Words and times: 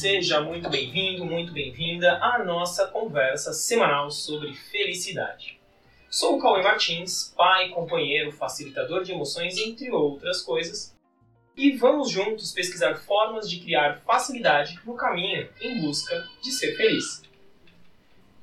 Seja 0.00 0.40
muito 0.40 0.70
bem-vindo, 0.70 1.26
muito 1.26 1.52
bem-vinda 1.52 2.16
à 2.24 2.42
nossa 2.42 2.86
conversa 2.86 3.52
semanal 3.52 4.10
sobre 4.10 4.54
felicidade. 4.54 5.60
Sou 6.08 6.38
o 6.38 6.40
Cauê 6.40 6.62
Martins, 6.62 7.34
pai, 7.36 7.68
companheiro, 7.68 8.32
facilitador 8.32 9.04
de 9.04 9.12
emoções, 9.12 9.58
entre 9.58 9.90
outras 9.90 10.40
coisas, 10.40 10.96
e 11.54 11.72
vamos 11.76 12.08
juntos 12.08 12.50
pesquisar 12.50 12.94
formas 12.94 13.46
de 13.50 13.60
criar 13.60 14.00
facilidade 14.00 14.80
no 14.86 14.94
caminho 14.94 15.46
em 15.60 15.82
busca 15.82 16.26
de 16.42 16.50
ser 16.50 16.74
feliz. 16.78 17.22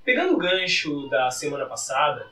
Pegando 0.06 0.36
o 0.36 0.38
gancho 0.38 1.10
da 1.10 1.32
semana 1.32 1.66
passada, 1.66 2.28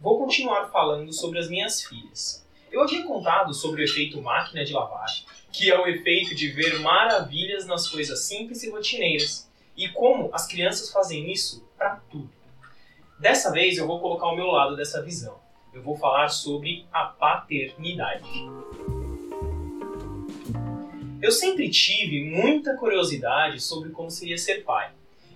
vou 0.00 0.18
continuar 0.18 0.66
falando 0.72 1.12
sobre 1.12 1.38
as 1.38 1.48
minhas 1.48 1.80
filhas. 1.84 2.43
Eu 2.74 2.82
havia 2.82 3.04
contado 3.04 3.54
sobre 3.54 3.82
o 3.82 3.84
efeito 3.84 4.20
máquina 4.20 4.64
de 4.64 4.72
lavar, 4.72 5.06
que 5.52 5.70
é 5.70 5.78
o 5.78 5.86
efeito 5.86 6.34
de 6.34 6.48
ver 6.48 6.80
maravilhas 6.80 7.66
nas 7.66 7.88
coisas 7.88 8.24
simples 8.24 8.64
e 8.64 8.70
rotineiras, 8.70 9.48
e 9.76 9.88
como 9.90 10.28
as 10.32 10.44
crianças 10.44 10.90
fazem 10.90 11.30
isso 11.30 11.64
para 11.78 12.00
tudo. 12.10 12.28
Dessa 13.16 13.52
vez 13.52 13.78
eu 13.78 13.86
vou 13.86 14.00
colocar 14.00 14.26
o 14.26 14.34
meu 14.34 14.46
lado 14.46 14.74
dessa 14.74 15.00
visão. 15.00 15.38
Eu 15.72 15.84
vou 15.84 15.96
falar 15.96 16.30
sobre 16.30 16.84
a 16.92 17.04
paternidade. 17.04 18.28
Eu 21.22 21.30
sempre 21.30 21.70
tive 21.70 22.24
muita 22.24 22.76
curiosidade 22.76 23.60
sobre 23.60 23.90
como 23.90 24.10
seria 24.10 24.36
ser 24.36 24.64
pai. 24.64 24.90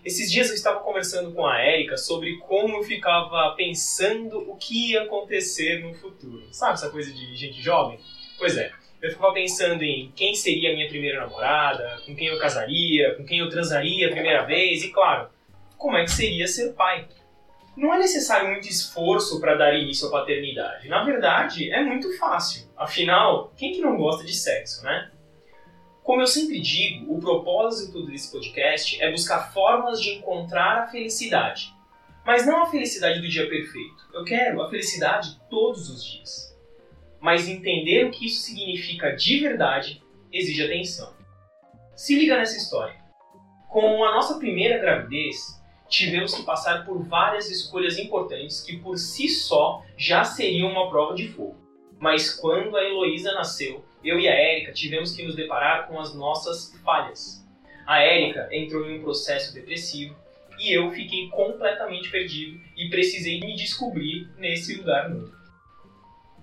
Esses 0.09 0.33
dias 0.33 0.49
eu 0.49 0.55
estava 0.55 0.81
conversando 0.81 1.33
com 1.33 1.47
a 1.47 1.61
Érica 1.61 1.99
sobre 1.99 2.39
como 2.39 2.79
eu 2.79 2.83
ficava 2.83 3.55
pensando 3.55 4.39
o 4.51 4.57
que 4.57 4.93
ia 4.93 5.03
acontecer 5.03 5.81
no 5.81 5.93
futuro. 5.93 6.49
Sabe 6.51 6.73
essa 6.73 6.89
coisa 6.89 7.13
de 7.13 7.37
gente 7.37 7.61
jovem? 7.61 8.01
Pois 8.39 8.57
é, 8.57 8.73
eu 9.03 9.11
ficava 9.11 9.35
pensando 9.35 9.83
em 9.83 10.11
quem 10.17 10.35
seria 10.35 10.71
a 10.71 10.75
minha 10.75 10.89
primeira 10.89 11.21
namorada, 11.21 12.01
com 12.07 12.17
quem 12.17 12.29
eu 12.29 12.39
casaria, 12.39 13.17
com 13.17 13.25
quem 13.27 13.41
eu 13.41 13.51
transaria 13.51 14.09
a 14.09 14.11
primeira 14.11 14.47
vez 14.47 14.83
e, 14.83 14.89
claro, 14.89 15.29
como 15.77 15.99
é 15.99 16.05
que 16.05 16.11
seria 16.11 16.47
ser 16.47 16.73
pai. 16.73 17.07
Não 17.77 17.93
é 17.93 17.99
necessário 17.99 18.49
muito 18.49 18.67
esforço 18.67 19.39
para 19.43 19.57
dar 19.57 19.75
início 19.75 20.09
à 20.09 20.11
paternidade. 20.11 20.89
Na 20.89 21.05
verdade, 21.05 21.71
é 21.71 21.85
muito 21.85 22.17
fácil. 22.17 22.67
Afinal, 22.75 23.53
quem 23.59 23.73
que 23.73 23.83
não 23.83 23.99
gosta 23.99 24.25
de 24.25 24.33
sexo, 24.33 24.83
né? 24.83 25.11
Como 26.09 26.23
eu 26.23 26.27
sempre 26.27 26.59
digo, 26.59 27.13
o 27.13 27.21
propósito 27.21 28.07
desse 28.07 28.33
podcast 28.33 28.99
é 29.03 29.13
buscar 29.13 29.53
formas 29.53 30.01
de 30.01 30.15
encontrar 30.15 30.79
a 30.79 30.87
felicidade. 30.87 31.71
Mas 32.25 32.47
não 32.47 32.63
a 32.63 32.71
felicidade 32.71 33.21
do 33.21 33.29
dia 33.29 33.47
perfeito. 33.47 34.09
Eu 34.15 34.25
quero 34.25 34.63
a 34.63 34.71
felicidade 34.71 35.39
todos 35.51 35.91
os 35.91 36.03
dias 36.03 36.49
mas 37.21 37.49
entender 37.49 38.07
o 38.07 38.11
que 38.11 38.27
isso 38.27 38.43
significa 38.43 39.15
de 39.15 39.41
verdade 39.41 40.03
exige 40.33 40.65
atenção. 40.65 41.15
Se 41.97 42.19
liga 42.19 42.37
nessa 42.37 42.57
história. 42.57 42.97
Com 43.69 44.05
a 44.05 44.13
nossa 44.13 44.39
primeira 44.39 44.79
gravidez, 44.79 45.61
tivemos 45.89 46.35
que 46.35 46.43
passar 46.43 46.87
por 46.87 47.03
várias 47.03 47.51
escolhas 47.51 47.99
importantes 47.99 48.63
que 48.63 48.79
por 48.79 48.97
si 48.97 49.29
só 49.29 49.83
já 49.97 50.25
seriam 50.25 50.71
uma 50.71 50.89
prova 50.89 51.15
de 51.15 51.29
fogo. 51.29 51.57
Mas 51.99 52.33
quando 52.33 52.77
a 52.77 52.85
Heloísa 52.85 53.33
nasceu, 53.33 53.85
eu 54.03 54.19
e 54.19 54.29
a 54.29 54.35
Érica 54.35 54.73
tivemos 54.73 55.15
que 55.15 55.23
nos 55.23 55.35
deparar 55.35 55.87
com 55.87 55.99
as 55.99 56.15
nossas 56.15 56.73
falhas. 56.85 57.45
A 57.87 58.01
Érica 58.01 58.49
entrou 58.53 58.89
em 58.89 58.99
um 58.99 59.03
processo 59.03 59.53
depressivo 59.55 60.15
e 60.59 60.73
eu 60.73 60.91
fiquei 60.91 61.29
completamente 61.29 62.11
perdido 62.11 62.61
e 62.77 62.89
precisei 62.89 63.41
me 63.41 63.55
descobrir 63.55 64.29
nesse 64.37 64.77
lugar 64.77 65.09
novo. 65.09 65.33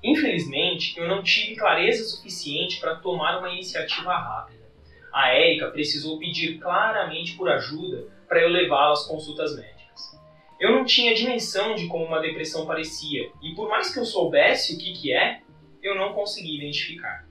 Infelizmente, 0.04 0.98
eu 0.98 1.08
não 1.08 1.24
tive 1.24 1.56
clareza 1.56 2.04
suficiente 2.04 2.80
para 2.80 2.96
tomar 2.96 3.40
uma 3.40 3.52
iniciativa 3.52 4.16
rápida. 4.16 4.66
A 5.12 5.30
Érica 5.30 5.72
precisou 5.72 6.20
pedir 6.20 6.60
claramente 6.60 7.36
por 7.36 7.50
ajuda 7.50 8.08
para 8.28 8.42
eu 8.42 8.50
levá-la 8.50 8.92
às 8.92 9.08
consultas 9.08 9.56
médicas. 9.56 10.20
Eu 10.60 10.72
não 10.72 10.86
tinha 10.86 11.16
dimensão 11.16 11.76
de 11.76 11.88
como 11.88 12.06
uma 12.06 12.22
depressão 12.22 12.66
parecia, 12.66 13.30
e 13.42 13.54
por 13.56 13.68
mais 13.68 13.94
que 13.94 14.00
eu 14.00 14.06
soubesse 14.06 14.76
o 14.76 14.78
que, 14.78 14.94
que 14.94 15.14
é, 15.14 15.42
eu 15.82 15.96
não 15.96 16.14
consegui 16.14 16.58
identificar. 16.58 17.25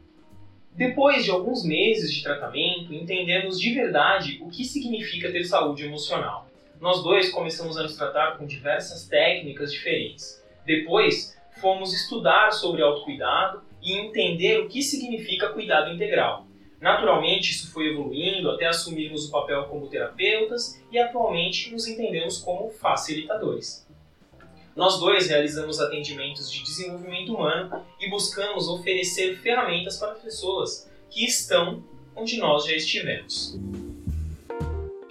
Depois 0.75 1.25
de 1.25 1.31
alguns 1.31 1.65
meses 1.65 2.13
de 2.13 2.21
tratamento, 2.21 2.93
entendemos 2.93 3.61
de 3.61 3.73
verdade 3.73 4.41
o 4.43 4.51
que 4.51 4.65
significa 4.65 5.31
ter 5.31 5.45
saúde 5.45 5.85
emocional. 5.85 6.49
Nós 6.81 7.01
dois 7.01 7.31
começamos 7.31 7.77
a 7.77 7.85
nos 7.85 7.97
tratar 7.97 8.37
com 8.37 8.45
diversas 8.45 9.07
técnicas 9.07 9.73
diferentes. 9.73 10.45
Depois, 10.67 11.39
fomos 11.61 11.95
estudar 11.95 12.51
sobre 12.51 12.83
autocuidado 12.83 13.63
e 13.81 13.93
entender 13.93 14.59
o 14.59 14.69
que 14.69 14.83
significa 14.83 15.51
cuidado 15.51 15.95
integral. 15.95 16.49
Naturalmente, 16.81 17.53
isso 17.53 17.73
foi 17.73 17.93
evoluindo 17.93 18.51
até 18.51 18.67
assumirmos 18.67 19.29
o 19.29 19.31
papel 19.31 19.67
como 19.67 19.87
terapeutas 19.87 20.83
e 20.91 20.99
atualmente 20.99 21.71
nos 21.71 21.87
entendemos 21.87 22.39
como 22.39 22.69
facilitadores. 22.69 23.87
Nós 24.77 24.99
dois 24.99 25.29
realizamos 25.29 25.81
atendimentos 25.81 26.51
de 26.51 26.65
desenvolvimento 26.65 27.33
humano 27.33 27.87
e 28.01 28.11
buscamos 28.11 28.67
oferecer 28.69 29.39
ferramentas 29.39 29.99
para 29.99 30.17
pessoas 30.17 30.91
que 31.09 31.25
estão 31.25 31.85
onde 32.17 32.39
nós 32.39 32.65
já 32.65 32.75
estivemos. 32.75 33.57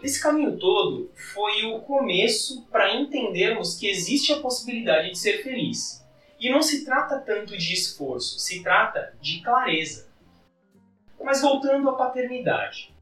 Esse 0.04 0.22
caminho 0.22 0.58
todo 0.58 1.10
foi 1.16 1.64
o 1.64 1.80
começo 1.80 2.64
para 2.64 2.94
entendermos 2.94 3.76
que 3.76 3.88
existe 3.88 4.34
a 4.34 4.40
possibilidade 4.42 5.12
de 5.12 5.18
ser 5.18 5.42
feliz 5.44 6.04
e 6.38 6.50
não 6.50 6.62
se 6.62 6.84
trata 6.84 7.20
tanto 7.20 7.58
de 7.58 7.74
esforço, 7.74 8.40
se 8.40 8.62
trata 8.62 9.16
de 9.22 9.40
clareza. 9.40 10.10
Mas 11.24 11.42
voltando 11.42 11.90
à 11.90 11.94
paternidade. 11.94 12.94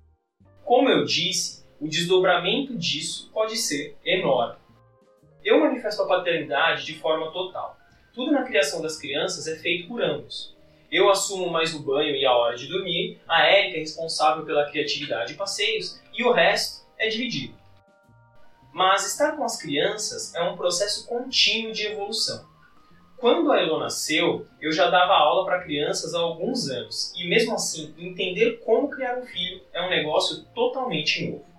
Como 0.63 0.87
eu 0.89 1.05
disse, 1.05 1.65
o 1.79 1.87
desdobramento 1.87 2.77
disso 2.77 3.31
pode 3.33 3.57
ser 3.57 3.97
enorme. 4.05 4.60
Eu 5.43 5.59
manifesto 5.59 6.03
a 6.03 6.07
paternidade 6.07 6.85
de 6.85 6.99
forma 6.99 7.31
total. 7.31 7.77
Tudo 8.13 8.31
na 8.31 8.43
criação 8.43 8.81
das 8.81 8.97
crianças 8.97 9.47
é 9.47 9.55
feito 9.55 9.87
por 9.87 10.01
ambos. 10.01 10.55
Eu 10.91 11.09
assumo 11.09 11.49
mais 11.49 11.73
o 11.73 11.81
banho 11.81 12.13
e 12.15 12.25
a 12.25 12.33
hora 12.33 12.57
de 12.57 12.67
dormir, 12.67 13.19
a 13.27 13.45
Érica 13.45 13.77
é 13.77 13.79
responsável 13.79 14.45
pela 14.45 14.69
criatividade 14.69 15.33
e 15.33 15.37
passeios, 15.37 16.01
e 16.13 16.23
o 16.23 16.33
resto 16.33 16.85
é 16.97 17.07
dividido. 17.07 17.55
Mas 18.73 19.07
estar 19.07 19.37
com 19.37 19.43
as 19.43 19.59
crianças 19.59 20.35
é 20.35 20.43
um 20.43 20.57
processo 20.57 21.07
contínuo 21.07 21.71
de 21.71 21.87
evolução. 21.87 22.45
Quando 23.17 23.51
a 23.51 23.61
Elo 23.61 23.79
nasceu, 23.79 24.47
eu 24.59 24.71
já 24.71 24.89
dava 24.89 25.13
aula 25.13 25.45
para 25.45 25.63
crianças 25.63 26.13
há 26.13 26.19
alguns 26.19 26.69
anos, 26.69 27.13
e 27.15 27.27
mesmo 27.27 27.53
assim, 27.53 27.93
entender 27.97 28.59
como 28.65 28.89
criar 28.89 29.17
um 29.17 29.25
filho 29.25 29.61
é 29.71 29.81
um 29.81 29.89
negócio 29.89 30.43
totalmente 30.55 31.25
novo. 31.25 31.50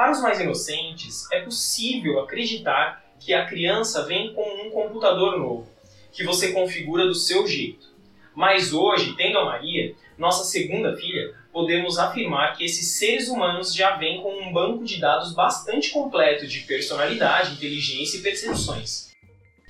Para 0.00 0.12
os 0.12 0.22
mais 0.22 0.40
inocentes, 0.40 1.30
é 1.30 1.42
possível 1.42 2.20
acreditar 2.20 3.04
que 3.18 3.34
a 3.34 3.44
criança 3.44 4.06
vem 4.06 4.32
com 4.32 4.66
um 4.66 4.70
computador 4.70 5.38
novo, 5.38 5.68
que 6.10 6.24
você 6.24 6.52
configura 6.52 7.04
do 7.06 7.14
seu 7.14 7.46
jeito. 7.46 7.86
Mas 8.34 8.72
hoje, 8.72 9.14
tendo 9.14 9.36
a 9.36 9.44
Maria, 9.44 9.94
nossa 10.16 10.44
segunda 10.44 10.96
filha, 10.96 11.34
podemos 11.52 11.98
afirmar 11.98 12.56
que 12.56 12.64
esses 12.64 12.98
seres 12.98 13.28
humanos 13.28 13.74
já 13.74 13.98
vêm 13.98 14.22
com 14.22 14.40
um 14.40 14.50
banco 14.50 14.86
de 14.86 14.98
dados 14.98 15.34
bastante 15.34 15.90
completo 15.90 16.46
de 16.46 16.60
personalidade, 16.60 17.52
inteligência 17.52 18.16
e 18.16 18.22
percepções. 18.22 19.10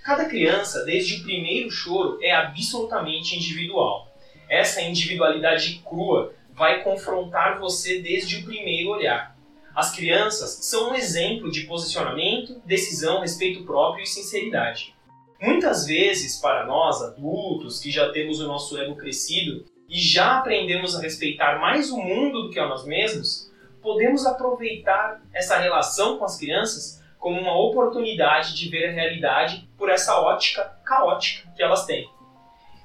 Cada 0.04 0.26
criança, 0.26 0.84
desde 0.84 1.16
o 1.16 1.24
primeiro 1.24 1.68
choro, 1.72 2.20
é 2.22 2.30
absolutamente 2.30 3.34
individual. 3.34 4.06
Essa 4.48 4.80
individualidade 4.80 5.82
crua 5.84 6.32
vai 6.52 6.84
confrontar 6.84 7.58
você 7.58 8.00
desde 8.00 8.36
o 8.36 8.44
primeiro 8.44 8.90
olhar. 8.90 9.39
As 9.74 9.94
crianças 9.94 10.64
são 10.64 10.90
um 10.90 10.94
exemplo 10.94 11.50
de 11.50 11.62
posicionamento, 11.62 12.60
decisão, 12.64 13.20
respeito 13.20 13.64
próprio 13.64 14.02
e 14.02 14.06
sinceridade. 14.06 14.94
Muitas 15.40 15.86
vezes, 15.86 16.36
para 16.36 16.66
nós, 16.66 17.00
adultos, 17.02 17.80
que 17.80 17.90
já 17.90 18.10
temos 18.10 18.40
o 18.40 18.46
nosso 18.46 18.76
ego 18.78 18.96
crescido 18.96 19.64
e 19.88 19.98
já 19.98 20.38
aprendemos 20.38 20.94
a 20.94 21.00
respeitar 21.00 21.58
mais 21.58 21.90
o 21.90 21.96
mundo 21.96 22.42
do 22.42 22.50
que 22.50 22.58
a 22.58 22.68
nós 22.68 22.84
mesmos, 22.84 23.50
podemos 23.80 24.26
aproveitar 24.26 25.22
essa 25.32 25.56
relação 25.56 26.18
com 26.18 26.24
as 26.24 26.36
crianças 26.36 27.00
como 27.18 27.40
uma 27.40 27.58
oportunidade 27.58 28.54
de 28.54 28.68
ver 28.68 28.88
a 28.88 28.92
realidade 28.92 29.68
por 29.78 29.88
essa 29.88 30.18
ótica 30.20 30.64
caótica 30.84 31.50
que 31.56 31.62
elas 31.62 31.86
têm. 31.86 32.08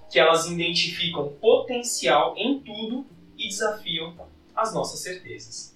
Que 0.10 0.20
elas 0.20 0.46
identificam 0.46 1.30
potencial 1.42 2.36
em 2.38 2.60
tudo 2.60 3.06
e 3.38 3.48
desafiam 3.50 4.16
as 4.56 4.74
nossas 4.74 5.02
certezas. 5.02 5.75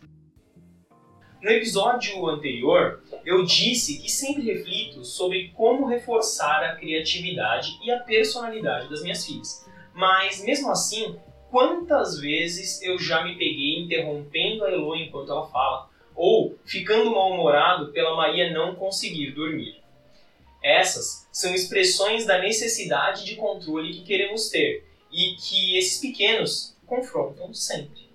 No 1.42 1.50
episódio 1.50 2.28
anterior, 2.28 3.02
eu 3.26 3.46
disse 3.46 3.98
que 4.02 4.12
sempre 4.12 4.44
reflito 4.44 5.06
sobre 5.06 5.54
como 5.56 5.88
reforçar 5.88 6.62
a 6.66 6.76
criatividade 6.76 7.80
e 7.82 7.90
a 7.90 8.00
personalidade 8.00 8.90
das 8.90 9.02
minhas 9.02 9.26
filhas. 9.26 9.66
Mas, 9.94 10.44
mesmo 10.44 10.70
assim, 10.70 11.18
quantas 11.50 12.20
vezes 12.20 12.82
eu 12.82 13.00
já 13.00 13.24
me 13.24 13.38
peguei 13.38 13.80
interrompendo 13.80 14.66
a 14.66 14.72
Elo 14.72 14.94
enquanto 14.98 15.32
ela 15.32 15.48
fala, 15.48 15.90
ou 16.14 16.60
ficando 16.66 17.12
mal-humorado 17.12 17.94
pela 17.94 18.18
Maria 18.18 18.52
não 18.52 18.76
conseguir 18.76 19.32
dormir. 19.32 19.82
Essas 20.62 21.26
são 21.32 21.56
expressões 21.56 22.26
da 22.26 22.40
necessidade 22.40 23.24
de 23.24 23.38
controle 23.38 23.94
que 23.94 24.04
queremos 24.04 24.50
ter 24.50 24.86
e 25.10 25.36
que 25.36 25.78
esses 25.78 26.02
pequenos 26.02 26.76
confrontam 26.86 27.54
sempre. 27.54 28.09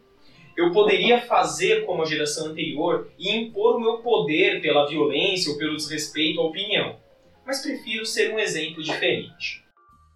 Eu 0.56 0.72
poderia 0.72 1.20
fazer 1.20 1.84
como 1.84 2.02
a 2.02 2.06
geração 2.06 2.46
anterior 2.46 3.10
e 3.18 3.34
impor 3.34 3.76
o 3.76 3.80
meu 3.80 3.98
poder 3.98 4.60
pela 4.62 4.86
violência 4.86 5.50
ou 5.50 5.58
pelo 5.58 5.76
desrespeito 5.76 6.40
à 6.40 6.44
opinião, 6.44 6.96
mas 7.44 7.60
prefiro 7.60 8.06
ser 8.06 8.32
um 8.32 8.38
exemplo 8.38 8.82
diferente. 8.82 9.64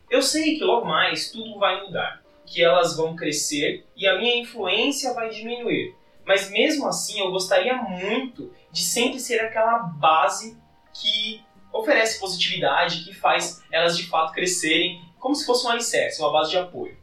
Eu 0.09 0.23
sei 0.23 0.57
que 0.57 0.65
logo 0.65 0.87
mais 0.87 1.31
tudo 1.31 1.59
vai 1.59 1.85
mudar, 1.85 2.23
que 2.47 2.63
elas 2.63 2.97
vão 2.97 3.17
crescer 3.17 3.85
e 3.97 4.07
a 4.07 4.17
minha 4.17 4.39
influência 4.39 5.13
vai 5.13 5.29
diminuir, 5.29 5.95
mas 6.25 6.51
mesmo 6.51 6.87
assim 6.87 7.21
eu 7.21 7.31
gostaria 7.31 7.75
muito 7.75 8.53
de 8.71 8.83
sempre 8.83 9.19
ser 9.19 9.41
aquela 9.41 9.79
base 9.79 10.57
que 10.95 11.43
oferece 11.73 12.21
positividade, 12.21 13.05
que 13.05 13.13
faz 13.13 13.63
elas 13.73 13.97
de 13.97 14.07
fato 14.07 14.33
crescerem 14.33 15.01
como 15.19 15.35
se 15.35 15.45
fosse 15.45 15.67
um 15.67 15.71
alicerce, 15.71 16.21
uma 16.21 16.33
base 16.33 16.51
de 16.51 16.59
apoio. 16.59 16.97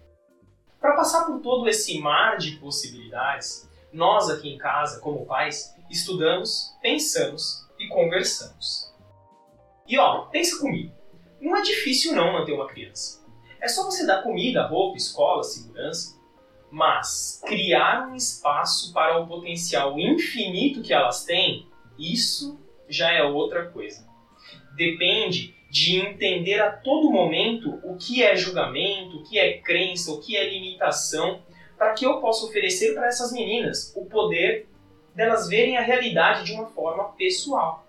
Passar 1.05 1.25
por 1.25 1.39
todo 1.39 1.69
esse 1.69 1.99
mar 1.99 2.35
de 2.35 2.53
possibilidades, 2.53 3.69
nós 3.93 4.27
aqui 4.27 4.49
em 4.49 4.57
casa, 4.57 4.99
como 4.99 5.23
pais, 5.27 5.75
estudamos, 5.87 6.75
pensamos 6.81 7.63
e 7.77 7.87
conversamos. 7.87 8.91
E 9.87 9.99
ó, 9.99 10.21
pensa 10.21 10.59
comigo. 10.59 10.91
Não 11.39 11.55
é 11.55 11.61
difícil 11.61 12.15
não 12.15 12.33
manter 12.33 12.53
uma 12.53 12.65
criança. 12.65 13.23
É 13.61 13.67
só 13.67 13.83
você 13.83 14.03
dar 14.07 14.23
comida, 14.23 14.65
roupa, 14.65 14.97
escola, 14.97 15.43
segurança. 15.43 16.19
Mas 16.71 17.39
criar 17.45 18.07
um 18.07 18.15
espaço 18.15 18.91
para 18.91 19.19
o 19.19 19.27
potencial 19.27 19.99
infinito 19.99 20.81
que 20.81 20.91
elas 20.91 21.23
têm, 21.23 21.69
isso 21.99 22.59
já 22.89 23.11
é 23.11 23.21
outra 23.21 23.69
coisa. 23.69 24.09
Depende 24.75 25.54
de 25.75 25.99
entender 25.99 26.61
a 26.61 26.71
todo 26.71 27.11
momento 27.11 27.81
o 27.83 27.97
que 27.97 28.23
é 28.23 28.33
julgamento, 28.33 29.17
o 29.17 29.23
que 29.23 29.37
é 29.37 29.57
crença, 29.57 30.09
o 30.09 30.21
que 30.21 30.37
é 30.37 30.49
limitação, 30.49 31.43
para 31.77 31.91
que 31.91 32.05
eu 32.05 32.21
possa 32.21 32.45
oferecer 32.45 32.93
para 32.93 33.07
essas 33.07 33.33
meninas 33.33 33.91
o 33.93 34.05
poder 34.05 34.69
delas 35.13 35.49
verem 35.49 35.75
a 35.75 35.81
realidade 35.81 36.45
de 36.45 36.53
uma 36.53 36.67
forma 36.67 37.11
pessoal. 37.17 37.85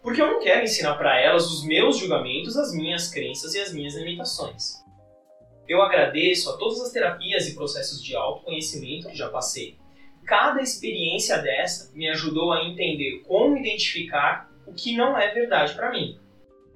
Porque 0.00 0.22
eu 0.22 0.28
não 0.28 0.40
quero 0.40 0.62
ensinar 0.62 0.94
para 0.94 1.20
elas 1.20 1.50
os 1.50 1.66
meus 1.66 1.98
julgamentos, 1.98 2.56
as 2.56 2.72
minhas 2.72 3.10
crenças 3.12 3.52
e 3.56 3.60
as 3.60 3.72
minhas 3.72 3.96
limitações. 3.96 4.74
Eu 5.66 5.82
agradeço 5.82 6.48
a 6.50 6.56
todas 6.56 6.80
as 6.82 6.92
terapias 6.92 7.48
e 7.48 7.56
processos 7.56 8.00
de 8.00 8.14
autoconhecimento 8.14 9.08
que 9.08 9.16
já 9.16 9.28
passei. 9.28 9.76
Cada 10.24 10.62
experiência 10.62 11.38
dessa 11.38 11.90
me 11.96 12.08
ajudou 12.10 12.52
a 12.52 12.64
entender 12.64 13.24
como 13.26 13.56
identificar 13.56 14.48
o 14.64 14.72
que 14.72 14.96
não 14.96 15.18
é 15.18 15.34
verdade 15.34 15.74
para 15.74 15.90
mim 15.90 16.22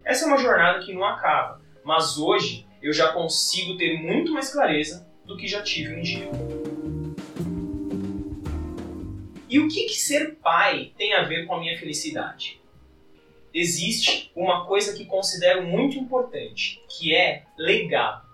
essa 0.09 0.25
é 0.25 0.27
uma 0.27 0.39
jornada 0.39 0.79
que 0.79 0.95
não 0.95 1.05
acaba, 1.05 1.61
mas 1.85 2.17
hoje 2.17 2.67
eu 2.81 2.95
já 2.95 3.13
consigo 3.13 3.77
ter 3.77 4.01
muito 4.01 4.33
mais 4.33 4.51
clareza 4.51 5.07
do 5.27 5.37
que 5.37 5.47
já 5.47 5.61
tive 5.61 5.97
um 5.97 6.01
dia. 6.01 6.31
E 9.51 9.59
o 9.59 9.69
que, 9.69 9.85
que 9.85 9.95
ser 9.95 10.37
pai 10.37 10.93
tem 10.97 11.13
a 11.13 11.25
ver 11.25 11.45
com 11.45 11.57
a 11.57 11.61
minha 11.61 11.79
felicidade? 11.79 12.59
Existe 13.53 14.33
uma 14.35 14.65
coisa 14.65 14.97
que 14.97 15.05
considero 15.05 15.63
muito 15.63 15.99
importante, 15.99 16.83
que 16.89 17.15
é 17.15 17.43
legado. 17.59 18.27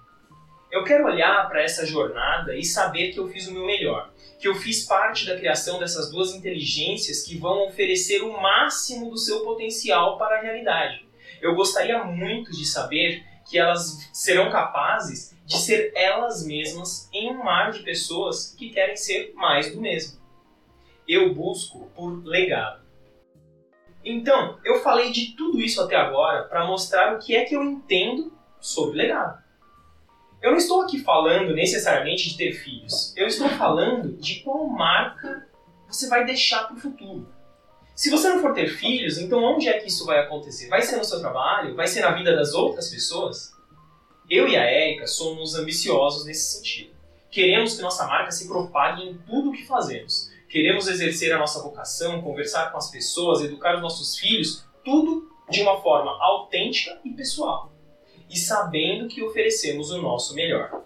Eu 0.71 0.85
quero 0.85 1.07
olhar 1.07 1.49
para 1.49 1.61
essa 1.61 1.85
jornada 1.85 2.57
e 2.57 2.63
saber 2.63 3.13
que 3.13 3.19
eu 3.19 3.27
fiz 3.27 3.49
o 3.49 3.53
meu 3.53 3.67
melhor, 3.67 4.13
que 4.39 4.47
eu 4.47 4.55
fiz 4.55 4.85
parte 4.85 5.27
da 5.27 5.37
criação 5.37 5.81
dessas 5.81 6.09
duas 6.09 6.37
inteligências 6.37 7.25
que 7.25 7.37
vão 7.37 7.67
oferecer 7.67 8.23
o 8.23 8.41
máximo 8.41 9.11
do 9.11 9.19
seu 9.19 9.41
potencial 9.41 10.17
para 10.17 10.39
a 10.39 10.41
realidade 10.41 11.04
eu 11.45 11.55
gostaria 11.55 12.03
muito 12.03 12.51
de 12.53 12.65
saber 12.65 13.23
que 13.47 13.59
elas 13.59 14.09
serão 14.15 14.51
capazes 14.51 15.37
de 15.45 15.59
ser 15.59 15.93
elas 15.95 16.47
mesmas 16.47 17.07
em 17.13 17.31
um 17.33 17.45
mar 17.45 17.71
de 17.71 17.81
pessoas 17.81 18.55
que 18.57 18.71
querem 18.71 18.97
ser 18.97 19.35
mais 19.35 19.71
do 19.71 19.79
mesmo. 19.79 20.19
Eu 21.07 21.35
busco 21.35 21.91
por 21.95 22.25
legado. 22.25 22.83
Então, 24.03 24.59
eu 24.65 24.83
falei 24.83 25.13
de 25.13 25.37
tudo 25.37 25.61
isso 25.61 25.83
até 25.83 25.97
agora 25.97 26.45
para 26.45 26.67
mostrar 26.67 27.15
o 27.15 27.19
que 27.19 27.37
é 27.37 27.45
que 27.45 27.55
eu 27.55 27.63
entendo 27.63 28.33
sobre 28.59 28.97
legado. 28.97 29.45
Eu 30.41 30.53
não 30.53 30.59
estou 30.59 30.81
aqui 30.81 30.99
falando 30.99 31.55
necessariamente 31.55 32.31
de 32.31 32.39
ter 32.39 32.53
filhos. 32.53 33.15
Eu 33.19 33.27
estou 33.27 33.51
falando 33.51 34.17
de 34.17 34.41
qual 34.41 34.67
marca 34.67 35.47
você 35.87 36.09
vai 36.09 36.25
deixar 36.25 36.65
para 36.65 36.77
o 36.77 36.81
futuro. 36.81 37.34
Se 37.95 38.11
você 38.11 38.29
não 38.29 38.41
for 38.41 38.53
ter 38.53 38.69
filhos, 38.69 39.19
então 39.19 39.43
onde 39.43 39.69
é 39.69 39.79
que 39.79 39.87
isso 39.87 40.05
vai 40.05 40.19
acontecer? 40.19 40.69
Vai 40.69 40.83
ser 40.83 40.97
no 40.97 41.05
seu 41.05 41.21
trabalho? 41.21 41.77
Vai 41.77 41.87
ser 41.87 42.01
na 42.01 42.11
vida 42.11 42.35
das 42.35 42.53
outras 42.53 42.91
pessoas? 42.91 43.53
Eu 44.29 44.49
e 44.49 44.57
a 44.57 44.63
Érica 44.63 45.07
somos 45.07 45.55
ambiciosos 45.55 46.25
nesse 46.25 46.57
sentido. 46.57 46.93
Queremos 47.31 47.77
que 47.77 47.83
nossa 47.83 48.07
marca 48.07 48.33
se 48.33 48.49
propague 48.49 49.03
em 49.03 49.19
tudo 49.19 49.51
o 49.51 49.53
que 49.53 49.65
fazemos. 49.65 50.31
Queremos 50.49 50.89
exercer 50.89 51.33
a 51.33 51.39
nossa 51.39 51.63
vocação, 51.63 52.21
conversar 52.21 52.73
com 52.73 52.79
as 52.79 52.91
pessoas, 52.91 53.43
educar 53.43 53.77
os 53.77 53.83
nossos 53.83 54.19
filhos, 54.19 54.65
tudo 54.85 55.31
de 55.49 55.63
uma 55.63 55.81
forma 55.81 56.11
autêntica 56.21 56.99
e 57.05 57.11
pessoal. 57.11 57.73
E 58.29 58.37
sabendo 58.37 59.07
que 59.07 59.23
oferecemos 59.23 59.91
o 59.91 60.03
nosso 60.03 60.35
melhor. 60.35 60.83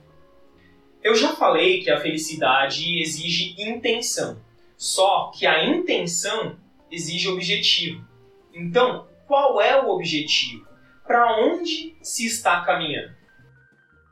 Eu 1.02 1.14
já 1.14 1.34
falei 1.36 1.82
que 1.82 1.90
a 1.90 2.00
felicidade 2.00 3.00
exige 3.00 3.54
intenção. 3.58 4.38
Só 4.76 5.30
que 5.34 5.46
a 5.46 5.64
intenção 5.64 6.56
exige 6.90 7.28
objetivo. 7.28 8.04
Então, 8.52 9.06
qual 9.26 9.60
é 9.60 9.80
o 9.80 9.88
objetivo? 9.90 10.66
Para 11.06 11.38
onde 11.40 11.96
se 12.02 12.26
está 12.26 12.62
caminhando? 12.62 13.14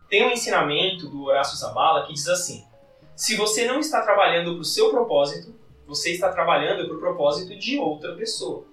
Tem 0.08 0.24
um 0.24 0.30
ensinamento 0.30 1.08
do 1.08 1.24
Horácio 1.24 1.56
Zabala 1.58 2.06
que 2.06 2.12
diz 2.12 2.28
assim: 2.28 2.64
se 3.14 3.36
você 3.36 3.66
não 3.66 3.80
está 3.80 4.02
trabalhando 4.02 4.52
para 4.52 4.60
o 4.60 4.64
seu 4.64 4.90
propósito, 4.90 5.54
você 5.86 6.10
está 6.10 6.30
trabalhando 6.30 6.86
para 6.86 6.96
o 6.96 7.00
propósito 7.00 7.56
de 7.58 7.78
outra 7.78 8.14
pessoa. 8.14 8.66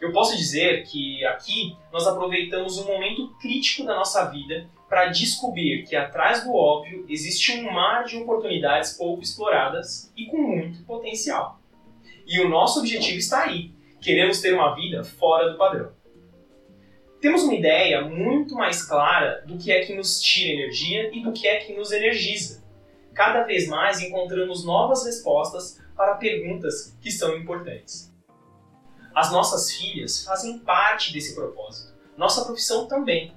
Eu 0.00 0.12
posso 0.12 0.36
dizer 0.36 0.84
que 0.84 1.24
aqui 1.24 1.76
nós 1.90 2.06
aproveitamos 2.06 2.78
um 2.78 2.86
momento 2.86 3.34
crítico 3.40 3.84
da 3.84 3.94
nossa 3.94 4.26
vida 4.26 4.68
para 4.88 5.06
descobrir 5.06 5.84
que 5.84 5.96
atrás 5.96 6.44
do 6.44 6.54
óbvio 6.54 7.04
existe 7.08 7.58
um 7.58 7.72
mar 7.72 8.04
de 8.04 8.18
oportunidades 8.18 8.92
pouco 8.92 9.22
exploradas 9.22 10.12
e 10.16 10.26
com 10.26 10.36
muito 10.36 10.84
potencial. 10.84 11.58
E 12.26 12.40
o 12.40 12.48
nosso 12.48 12.80
objetivo 12.80 13.18
está 13.18 13.44
aí. 13.44 13.70
Queremos 14.00 14.40
ter 14.40 14.52
uma 14.52 14.74
vida 14.74 15.04
fora 15.04 15.50
do 15.50 15.56
padrão. 15.56 15.92
Temos 17.20 17.44
uma 17.44 17.54
ideia 17.54 18.02
muito 18.02 18.54
mais 18.54 18.82
clara 18.82 19.44
do 19.46 19.56
que 19.56 19.70
é 19.70 19.84
que 19.84 19.94
nos 19.94 20.20
tira 20.20 20.60
energia 20.60 21.10
e 21.14 21.22
do 21.22 21.32
que 21.32 21.46
é 21.46 21.58
que 21.58 21.72
nos 21.72 21.92
energiza. 21.92 22.64
Cada 23.14 23.44
vez 23.44 23.68
mais 23.68 24.00
encontramos 24.00 24.64
novas 24.64 25.06
respostas 25.06 25.80
para 25.96 26.16
perguntas 26.16 26.96
que 27.00 27.10
são 27.10 27.36
importantes. 27.36 28.12
As 29.14 29.32
nossas 29.32 29.72
filhas 29.72 30.24
fazem 30.24 30.58
parte 30.58 31.12
desse 31.12 31.34
propósito, 31.34 31.94
nossa 32.18 32.44
profissão 32.44 32.86
também. 32.86 33.32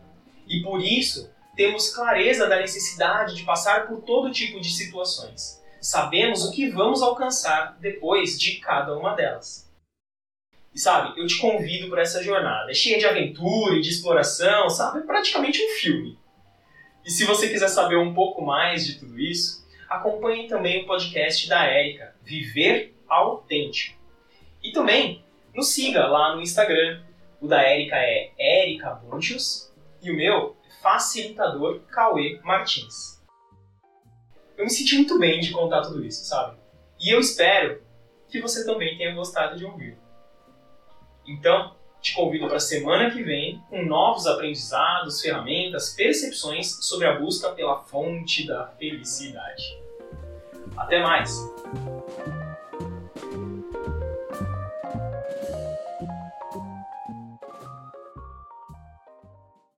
E 0.46 0.62
por 0.62 0.82
isso, 0.82 1.32
temos 1.56 1.94
clareza 1.94 2.48
da 2.48 2.60
necessidade 2.60 3.36
de 3.36 3.44
passar 3.44 3.88
por 3.88 4.02
todo 4.02 4.32
tipo 4.32 4.60
de 4.60 4.70
situações 4.72 5.60
sabemos 5.82 6.44
o 6.44 6.52
que 6.52 6.70
vamos 6.70 7.02
alcançar 7.02 7.78
depois 7.80 8.40
de 8.40 8.58
cada 8.60 8.98
uma 8.98 9.16
delas. 9.16 9.70
E 10.74 10.80
sabe, 10.80 11.20
eu 11.20 11.26
te 11.26 11.38
convido 11.38 11.90
para 11.90 12.02
essa 12.02 12.24
jornada. 12.24 12.70
É 12.70 12.74
cheia 12.74 13.00
de 13.00 13.06
aventura 13.06 13.76
e 13.76 13.82
de 13.82 13.90
exploração, 13.90 14.70
sabe? 14.70 15.00
É 15.00 15.04
praticamente 15.04 15.62
um 15.62 15.70
filme. 15.80 16.18
E 17.06 17.10
se 17.10 17.26
você 17.26 17.50
quiser 17.50 17.70
saber 17.70 17.98
um 17.98 18.14
pouco 18.14 18.42
mais 18.44 18.86
de 18.86 19.00
tudo 19.00 19.20
isso, 19.20 19.66
acompanhe 19.90 20.48
também 20.48 20.84
o 20.84 20.86
podcast 20.86 21.48
da 21.48 21.66
Érica, 21.66 22.16
Viver 22.24 22.96
Autêntico. 23.08 23.98
E 24.64 24.72
também 24.72 25.24
nos 25.56 25.70
siga 25.70 26.06
lá 26.06 26.36
no 26.36 26.42
Instagram. 26.42 27.02
O 27.42 27.48
da 27.48 27.62
Érica 27.62 27.96
é 27.96 28.32
Érica 28.38 28.92
Buntius 28.92 29.74
e 30.02 30.12
o 30.12 30.16
meu 30.16 30.56
é 30.68 30.82
Facilitador 30.82 31.80
Cauê 31.90 32.40
Martins 32.44 33.19
eu 34.60 34.66
me 34.66 34.70
senti 34.70 34.96
muito 34.96 35.18
bem 35.18 35.40
de 35.40 35.52
contar 35.52 35.84
tudo 35.84 36.06
isso, 36.06 36.26
sabe? 36.26 36.58
E 37.00 37.10
eu 37.10 37.20
espero 37.22 37.82
que 38.28 38.42
você 38.42 38.66
também 38.66 38.98
tenha 38.98 39.16
gostado 39.16 39.58
de 39.58 39.64
ouvir. 39.64 39.98
Então, 41.26 41.76
te 42.02 42.14
convido 42.14 42.46
para 42.46 42.58
a 42.58 42.60
semana 42.60 43.10
que 43.10 43.24
vem 43.24 43.62
com 43.70 43.86
novos 43.86 44.28
aprendizados, 44.28 45.22
ferramentas, 45.22 45.94
percepções 45.96 46.86
sobre 46.86 47.08
a 47.08 47.18
busca 47.18 47.52
pela 47.52 47.80
fonte 47.84 48.46
da 48.46 48.68
felicidade. 48.78 49.80
Até 50.76 51.02
mais! 51.02 51.40